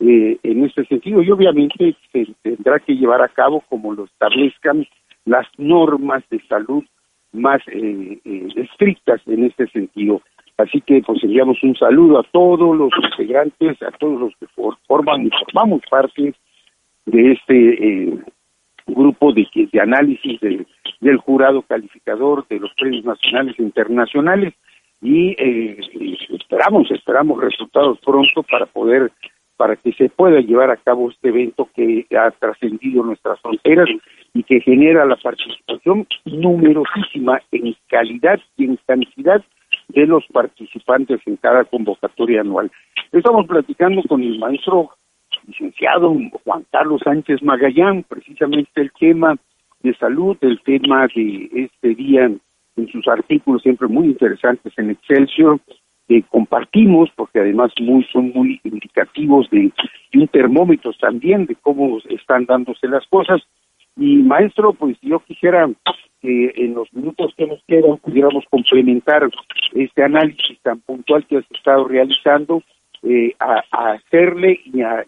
[0.00, 4.84] eh, en este sentido y obviamente se tendrá que llevar a cabo como lo establezcan
[5.24, 6.82] las normas de salud
[7.32, 10.20] más eh, eh, estrictas en este sentido.
[10.62, 14.46] Así que pues enviamos un saludo a todos los integrantes, a todos los que
[14.86, 16.34] forman y formamos parte
[17.06, 18.24] de este
[18.86, 24.54] grupo de, de análisis del jurado calificador de los premios nacionales e internacionales.
[25.00, 25.34] Y
[26.32, 29.10] esperamos, esperamos resultados pronto para poder
[29.56, 33.88] para que se pueda llevar a cabo este evento que ha trascendido nuestras fronteras
[34.34, 39.42] y que genera la participación numerosísima en calidad y en cantidad
[39.94, 42.70] de los participantes en cada convocatoria anual.
[43.12, 44.90] Estamos platicando con el maestro
[45.46, 49.36] licenciado Juan Carlos Sánchez Magallán, precisamente el tema
[49.82, 52.30] de salud, el tema de este día
[52.76, 55.60] en sus artículos siempre muy interesantes en Excelsior,
[56.08, 59.72] que compartimos, porque además muy, son muy indicativos de,
[60.14, 63.42] un termómetro también de cómo están dándose las cosas.
[63.96, 65.68] Y maestro, pues yo quisiera
[66.22, 69.28] que en los minutos que nos quedan pudiéramos complementar
[69.74, 72.62] este análisis tan puntual que has estado realizando,
[73.02, 75.04] eh, a, hacerle y, a,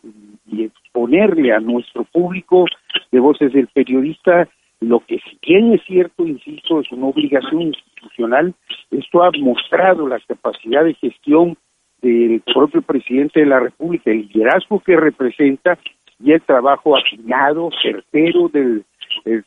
[0.51, 2.67] y exponerle a nuestro público
[3.13, 4.49] de voces del periodista
[4.81, 8.55] lo que si bien es cierto, insisto, es una obligación institucional,
[8.91, 11.57] esto ha mostrado la capacidad de gestión
[12.03, 15.79] del propio presidente de la República, el liderazgo que representa
[16.23, 18.85] y el trabajo afinado, certero del,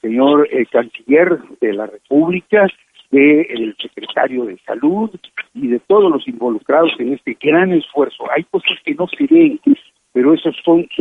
[0.01, 2.67] señor eh, canciller de la República,
[3.11, 5.09] del secretario de Salud
[5.53, 8.25] y de todos los involucrados en este gran esfuerzo.
[8.35, 9.59] Hay cosas que no se ven,
[10.11, 10.49] pero eso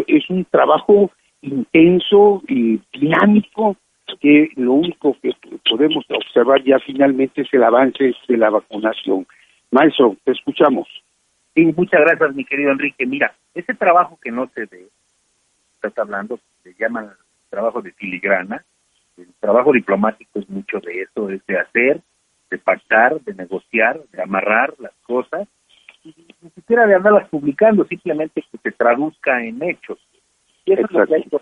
[0.07, 1.11] es un trabajo
[1.43, 3.77] intenso y dinámico
[4.21, 5.33] que lo único que
[5.69, 9.27] podemos observar ya finalmente es el avance de la vacunación.
[9.71, 10.89] Maestro, te escuchamos.
[11.55, 13.05] Sí, muchas gracias, mi querido Enrique.
[13.07, 14.87] Mira, ese trabajo que no se ve,
[15.75, 17.17] estás hablando, se llama
[17.49, 18.65] trabajo de filigrana.
[19.17, 22.01] El trabajo diplomático es mucho de eso, es de hacer,
[22.51, 25.49] de pactar, de negociar, de amarrar las cosas,
[26.05, 29.99] y ni siquiera de andarlas publicando, simplemente que se traduzca en hechos.
[30.65, 31.41] Y eso es lo que ha hecho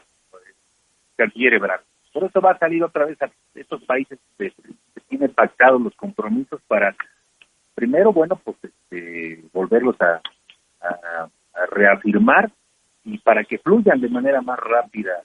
[1.17, 1.83] canciller Ebrard.
[2.13, 4.53] Por eso va a salir otra vez a estos países que,
[5.09, 6.95] tienen pactados los compromisos para,
[7.75, 10.21] primero, bueno, pues este, volverlos a,
[11.71, 12.51] reafirmar
[13.05, 15.23] y para que fluyan de manera más rápida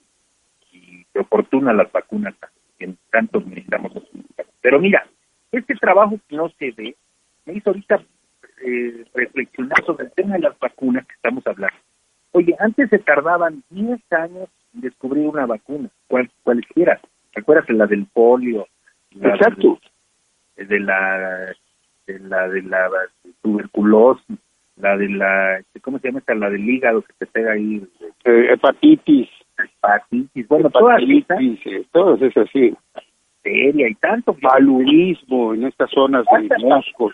[1.19, 2.33] y oportuna las vacunas
[2.77, 3.91] que tanto necesitamos.
[4.61, 5.05] Pero mira,
[5.51, 6.95] este trabajo que no se ve
[7.45, 8.01] me hizo ahorita
[8.65, 11.77] eh, reflexionar sobre el tema de las vacunas que estamos hablando.
[12.31, 16.99] Oye, antes se tardaban 10 años descubrir una vacuna, cual, cualquiera.
[17.33, 18.67] ¿Recuerdas la del polio?
[19.11, 19.79] Exacto.
[20.55, 21.55] de la
[22.05, 22.89] de la de la
[23.41, 24.37] tuberculosis,
[24.77, 26.35] la de la ¿cómo se llama esta?
[26.35, 27.87] La del hígado que te pega ahí.
[28.25, 29.29] Eh, hepatitis.
[29.63, 30.47] Hepatitis.
[30.47, 32.73] Bueno, hepatitis, todas, esas sí.
[33.43, 34.33] Seria y tanto.
[34.33, 37.13] Paludismo en estas zonas de moscos.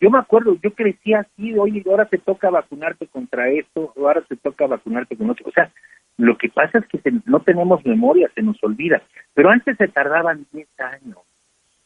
[0.00, 4.36] Yo me acuerdo, yo crecí así, oye, ahora te toca vacunarte contra esto, ahora te
[4.36, 5.48] toca vacunarte con otro.
[5.48, 5.70] O sea,
[6.16, 9.00] lo que pasa es que no tenemos memoria, se nos olvida.
[9.34, 11.18] Pero antes se tardaban 10 años,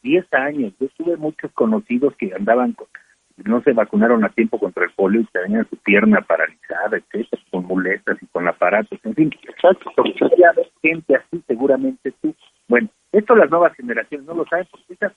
[0.03, 0.73] 10 años.
[0.81, 2.87] Yo tuve muchos conocidos que andaban, con,
[3.45, 7.65] no se vacunaron a tiempo contra el polio y tenían su pierna paralizada, etcétera, con
[7.65, 9.31] muletas y con aparatos, en fin.
[9.43, 9.93] Exacto.
[10.83, 12.35] gente así, seguramente tú.
[12.69, 15.13] Bueno, esto las nuevas generaciones no lo saben porque esas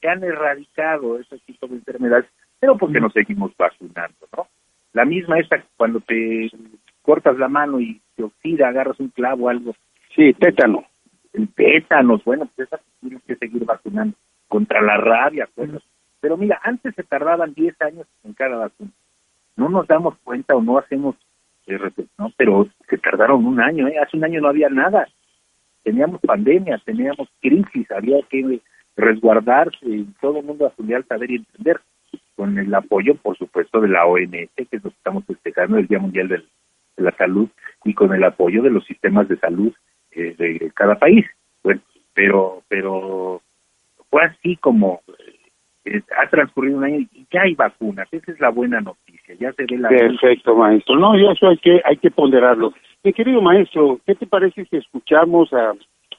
[0.00, 2.26] se han erradicado ese tipo de enfermedades,
[2.60, 4.46] pero porque nos seguimos vacunando, ¿no?
[4.92, 6.50] La misma esta cuando te
[7.02, 9.74] cortas la mano y te oxida, agarras un clavo o algo.
[10.14, 10.84] Sí, tétano.
[11.32, 14.16] El tétanos, bueno, pues esa tienes que seguir vacunando
[14.48, 15.70] contra la rabia, pues.
[16.20, 18.90] Pero mira, antes se tardaban 10 años en cada vacuna.
[19.56, 21.16] No nos damos cuenta o no hacemos,
[21.66, 21.78] eh,
[22.18, 23.98] no, pero se tardaron un año, ¿eh?
[23.98, 25.08] Hace un año no había nada.
[25.82, 28.60] Teníamos pandemia, teníamos crisis, había que
[28.96, 31.80] resguardarse todo el mundo a su leal saber y entender,
[32.34, 35.88] con el apoyo, por supuesto, de la OMS, que es lo que estamos festejando el
[35.88, 36.44] Día Mundial de
[36.96, 37.48] la Salud,
[37.84, 39.72] y con el apoyo de los sistemas de salud
[40.12, 41.26] eh, de cada país.
[41.62, 41.80] Bueno,
[42.14, 43.42] pero, pero
[44.10, 45.02] fue así como
[45.84, 49.52] eh, ha transcurrido un año y ya hay vacunas, esa es la buena noticia, ya
[49.52, 49.88] se ve la...
[49.88, 50.96] Perfecto, maestro.
[50.96, 52.72] No, y eso hay que, hay que ponderarlo.
[53.04, 55.72] Mi querido maestro, ¿qué te parece si escuchamos a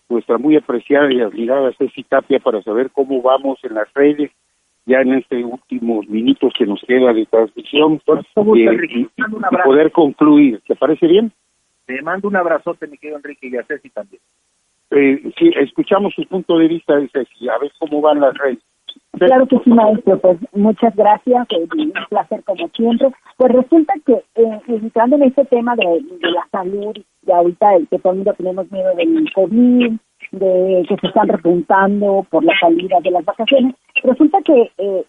[0.09, 4.31] nuestra muy apreciada y admirada Ceci Tapia para saber cómo vamos en las redes
[4.85, 9.07] ya en este últimos minutos que nos queda de transmisión eh, y,
[9.63, 10.61] poder concluir.
[10.67, 11.31] ¿Te parece bien?
[11.85, 14.21] Te mando un abrazote, mi querido Enrique, y a Ceci también.
[14.91, 18.59] eh, sí, escuchamos su punto de vista, Ceci, a ver cómo van las redes.
[19.19, 20.19] Claro que sí, maestro.
[20.19, 21.47] Pues muchas gracias.
[21.51, 23.09] Eh, un placer como siempre.
[23.37, 27.99] Pues resulta que, eh, entrando en este tema de, la salud, de ahorita el que
[27.99, 29.93] todo el mundo tenemos miedo del COVID,
[30.31, 35.05] de que se están repuntando por la salida de las vacaciones, resulta que eh,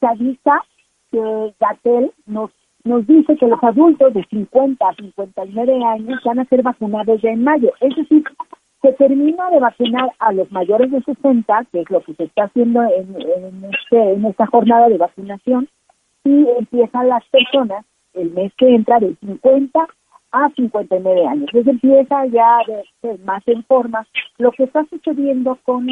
[0.00, 0.62] se avisa
[1.10, 2.50] que Gatel nos
[2.84, 7.30] nos dice que los adultos de 50 a 59 años van a ser vacunados ya
[7.30, 7.72] en mayo.
[7.80, 8.22] Es decir,
[8.84, 12.44] se termina de vacunar a los mayores de 60, que es lo que se está
[12.44, 15.68] haciendo en, en, este, en esta jornada de vacunación,
[16.22, 19.86] y empiezan las personas el mes que entra de 50
[20.32, 21.48] a 59 años.
[21.52, 24.06] Entonces empieza ya de ser más en forma
[24.36, 25.88] lo que está sucediendo con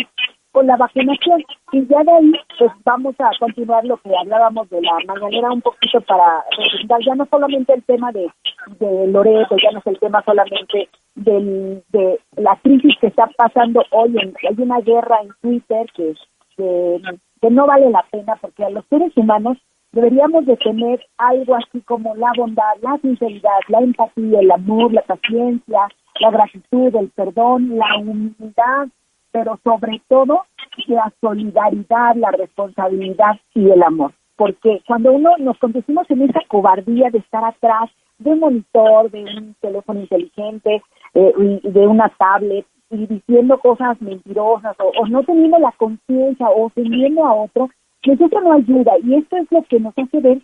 [0.53, 1.43] con la vacunación.
[1.73, 5.63] Y ya de ahí, pues vamos a continuar lo que hablábamos de la mañanera un
[5.63, 8.31] poquito para representar ya no solamente el tema de,
[8.79, 13.83] de Loreto, ya no es el tema solamente del, de la crisis que está pasando
[13.91, 14.15] hoy.
[14.19, 16.15] En, hay una guerra en Twitter que,
[16.57, 17.01] que,
[17.41, 19.59] que no vale la pena porque a los seres humanos
[19.93, 25.03] deberíamos de tener algo así como la bondad, la sinceridad, la empatía, el amor, la
[25.03, 25.81] paciencia,
[26.21, 28.89] la gratitud, el perdón, la humildad,
[29.33, 30.45] pero sobre todo
[30.87, 34.13] la solidaridad, la responsabilidad y el amor.
[34.37, 39.25] Porque cuando uno nos conducimos en esa cobardía de estar atrás de un monitor, de
[39.25, 40.83] un teléfono inteligente,
[41.15, 47.25] eh, de una tablet, y diciendo cosas mentirosas, o, no teniendo la conciencia, o ofendiendo
[47.25, 47.71] a otro,
[48.05, 48.93] pues eso no ayuda.
[49.03, 50.43] Y esto es lo que nos hace ver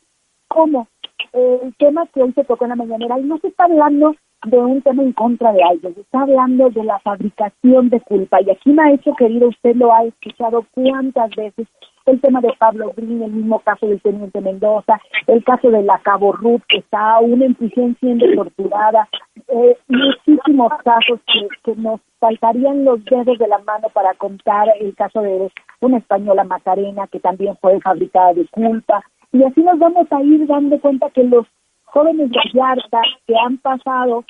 [0.49, 0.89] cómo
[1.33, 4.15] el tema que hoy se tocó en la mañanera, y no se está hablando
[4.45, 8.41] de un tema en contra de alguien, está hablando de la fabricación de culpa.
[8.43, 11.67] Y aquí, maestro querido, usted lo ha escuchado cuántas veces,
[12.07, 15.99] el tema de Pablo Green, el mismo caso del teniente Mendoza, el caso de la
[15.99, 19.09] Cabo Ruth, que está aún en prisión siendo torturada,
[19.49, 24.95] eh, muchísimos casos que, que nos faltarían los dedos de la mano para contar el
[24.95, 25.51] caso de
[25.81, 30.47] una española Macarena, que también fue fabricada de culpa, y así nos vamos a ir
[30.47, 31.47] dando cuenta que los
[31.85, 34.25] jóvenes de Yarta que han pasado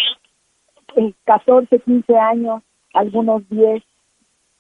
[0.97, 2.63] eh, 14, 15 años,
[2.95, 3.83] algunos 10,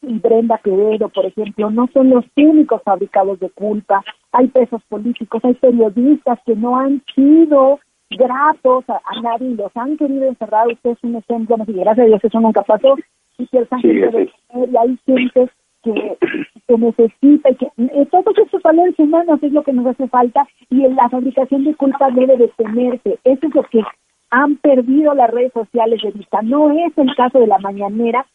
[0.02, 4.04] y Brenda Quevedo, por ejemplo, no son los únicos fabricados de culpa.
[4.32, 7.80] Hay pesos políticos, hay periodistas que no han sido
[8.10, 10.68] gratos a, nadie los han querido encerrar.
[10.68, 12.96] Usted es un ejemplo, no sé, gracias a Dios eso nunca pasó.
[13.38, 14.30] Y que el sí,
[14.72, 15.50] y hay gente
[15.82, 16.18] que,
[16.66, 20.46] que necesita y que eh, todos estos valores humanos es lo que nos hace falta
[20.70, 23.18] y la fabricación de culpa debe detenerse.
[23.24, 23.82] Eso es lo que
[24.30, 26.42] han perdido las redes sociales de vista.
[26.42, 28.26] No es el caso de la mañanera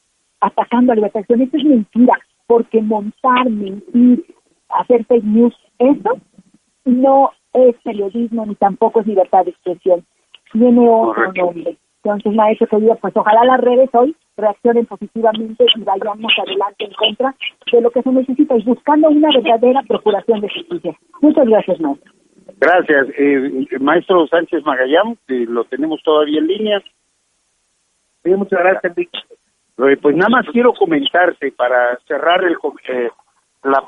[0.41, 4.26] atacando a libertad de Esto es mentira, porque montar, mentir,
[4.70, 6.18] hacer fake news, eso
[6.86, 10.06] no es periodismo ni tampoco es libertad de expresión.
[10.52, 11.78] Tiene otro nombre.
[12.04, 17.36] Entonces, maestro querido, pues ojalá las redes hoy reaccionen positivamente y vayamos adelante en contra
[17.72, 20.98] de lo que se necesita y buscando una verdadera procuración de justicia.
[21.22, 22.12] Muchas gracias, maestro.
[22.60, 23.08] Gracias.
[23.18, 26.84] Eh, maestro Sánchez Magallán, que lo tenemos todavía en línea.
[28.24, 32.56] Sí, muchas gracias, eh, Pues nada más quiero comentarte para cerrar el,
[32.88, 33.10] eh,
[33.64, 33.84] la,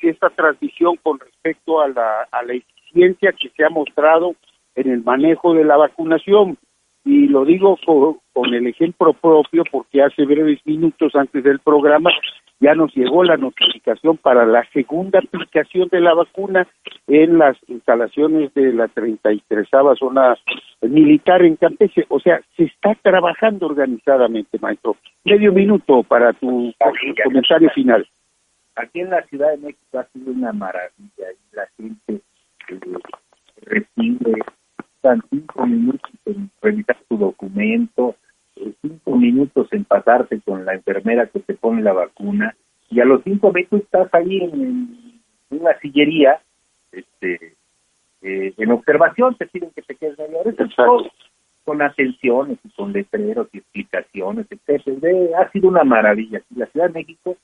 [0.00, 4.34] esta transmisión con respecto a la, a la eficiencia que se ha mostrado
[4.74, 6.56] en el manejo de la vacunación
[7.04, 12.10] y lo digo con, el ejemplo propio porque hace breves minutos antes del programa
[12.60, 16.66] ya nos llegó la notificación para la segunda aplicación de la vacuna
[17.06, 20.36] en las instalaciones de la 33 zona
[20.80, 22.06] militar en Campeche.
[22.08, 24.96] O sea, se está trabajando organizadamente, maestro.
[25.24, 26.72] Medio minuto para tu,
[27.22, 28.06] comentario final.
[28.76, 32.22] Aquí en la Ciudad de México ha sido una maravilla y la gente
[32.68, 32.80] eh,
[33.62, 34.40] recibe
[35.30, 38.16] cinco minutos en revisar tu documento,
[38.56, 42.56] eh, cinco minutos en pasarte con la enfermera que te pone la vacuna,
[42.90, 46.40] y a los cinco minutos estás ahí en, una sillería,
[46.92, 47.54] este,
[48.22, 51.10] eh, en observación, te piden que te quedes hora,
[51.64, 55.40] con atenciones y con letreros y explicaciones, etcétera.
[55.40, 56.42] Ha sido una maravilla.
[56.54, 57.36] La Ciudad de México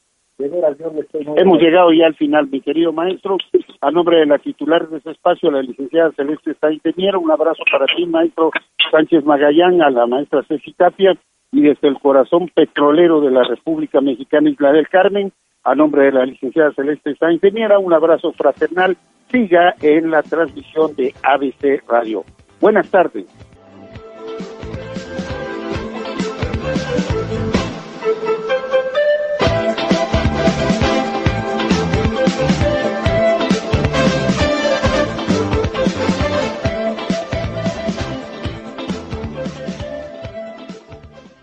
[1.36, 3.36] Hemos llegado ya al final, mi querido maestro.
[3.80, 6.82] A nombre de la titular de ese espacio, la licenciada Celeste Sainz
[7.18, 8.50] un abrazo para ti, maestro
[8.90, 11.16] Sánchez Magallán, a la maestra Ceci Tapia,
[11.52, 15.32] y desde el corazón petrolero de la República Mexicana, Isla del Carmen,
[15.64, 18.96] a nombre de la licenciada Celeste Sainz un abrazo fraternal.
[19.30, 22.24] Siga en la transmisión de ABC Radio.
[22.60, 23.26] Buenas tardes.